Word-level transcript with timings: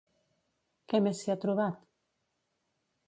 Què 0.93 1.01
més 1.07 1.21
s'hi 1.23 1.33
ha 1.33 1.37
trobat? 1.45 1.79